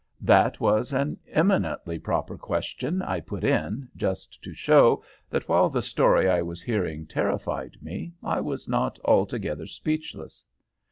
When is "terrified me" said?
7.05-8.13